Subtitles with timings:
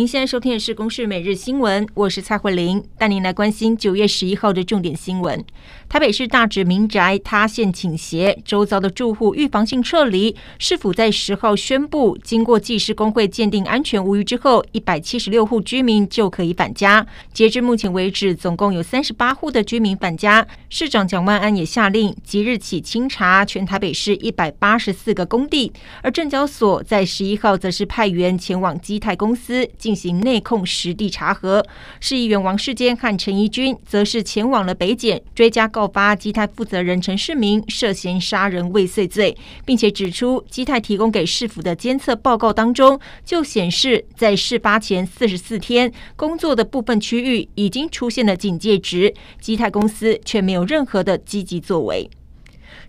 [0.00, 5.44] 您现在收听的是《公视每日新闻》，我是蔡慧玲，带您来关心九月十一号的重点新闻。
[5.90, 10.34] 台北市大直民宅塌陷倾斜，周遭的住户预防性撤离。
[10.58, 17.06] 市府在十号宣布，经过技师工会鉴定安全无虞之后，一百七十六户居民就可以返家。
[17.34, 20.46] 截至目前为止，总共有三十八户的居民返家。
[20.70, 25.70] 市长蒋万安也下令，即日起清查全台北市一百八十四个工地。
[26.00, 29.68] 而证交所在十一号则是派员前往基泰公司。
[29.90, 31.66] 进行内控实地查核，
[31.98, 52.08] 市议员王世坚和陈怡君则是前往了北检追加告发基泰负责人陈世明涉嫌杀人未遂罪，并且指出基泰提供给市府的监测报告当中就显示，在事发前四十四天工作的部分区域已经出现了警戒值，基泰公司却没有任何的积极作为。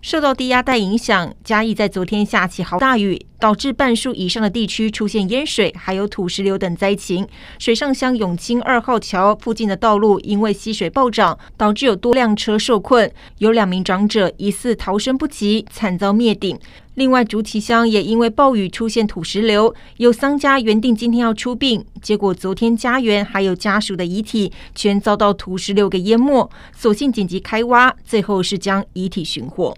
[0.00, 7.26] 受到低压带影响，嘉义在昨天下起好大雨，导致半数以上的地区出现淹水，还有土石流等灾情。
[7.58, 16.58] 水上乡永清二号桥附近的道路因为溪水暴涨，导致有多辆车受困，有两名长者疑似逃生不及，惨遭灭顶。
[16.94, 29.74] 另外，竹崎乡也因为暴雨出现土石流，有丧家原定今天要出殡，结果昨天家园还有家属的遗体全遭到土石流给淹没，所幸紧急开挖，最后是将遗体寻获。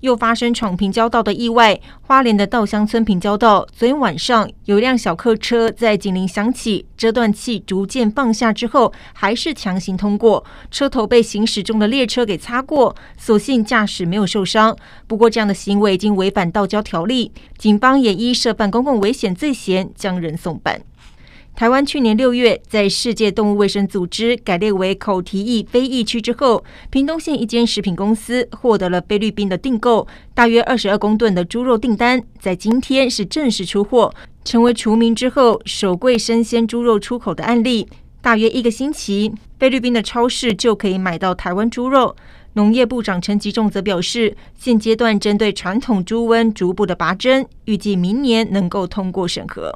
[0.00, 14.76] 又发生闯平交道的意外，花莲的稻香村平交道，昨天晚上有一辆小客车在警铃响起、遮断器逐渐放下之后，还是强行通过，车头被行驶中的列车给擦过，所幸驾驶没有受伤。
[15.06, 20.80] 不过这样的行为已经违反道交条例，警方也依涉犯公共危险罪嫌将人送办。
[21.54, 37.86] 台湾去年六月在世界动物卫生组织改列为口蹄疫非疫区之后，屏东县一间食品公司获得了菲律宾的订购，大约二十二公吨的猪肉订单，在今天是正式出货，成为除名之后首柜生鲜猪肉出口的案例。
[38.22, 42.16] 大约一个星期，菲律宾的超市就可以买到台湾猪肉。
[42.54, 49.74] 农业部长陈吉仲则表示，现阶段针对传统猪瘟逐步的拔针，预计明年能够通过审核。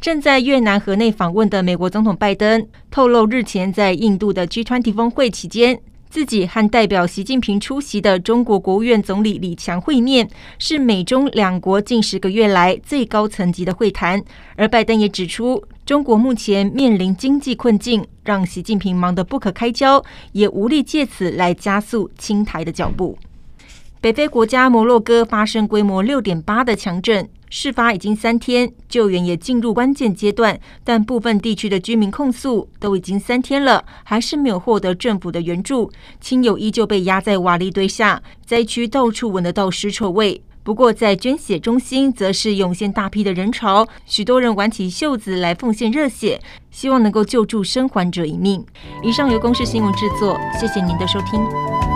[0.00, 5.78] 正在越南河内访问的美国总统拜登透露，日前在印度的 G20 峰会期间，
[6.08, 10.26] 自己和代表习近平出席的中国国务院总理李强会面，
[10.58, 14.22] 是美中两国近十个月来最高层级的会谈。
[14.56, 23.18] 而拜登也指出，中国目前面临经济困境，让习近平忙得不可开交，也无力借此来加速亲台的脚步。
[24.02, 27.28] 北非国家摩洛哥发生规模六点八的强震。
[27.50, 40.40] 事发已经三天，救援也进入关键阶段，但部分地区的居民控诉，都已经三天了，还是没有获得政府的援助，亲友依旧被压在瓦砾堆下，灾区到处闻得到尸臭味。
[40.62, 46.40] 不过，在捐血中心，则是涌现大批的人潮，许多人挽起袖子来奉献热血，
[46.70, 48.64] 希望能够救助生还者一命。
[49.02, 51.89] 以上由公视新闻制作，谢谢您的收听。